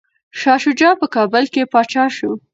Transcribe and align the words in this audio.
شاه 0.39 0.59
شجاع 0.63 0.93
په 1.01 1.07
کابل 1.15 1.43
کي 1.53 1.61
پاچا 1.73 2.03
شو. 2.15 2.31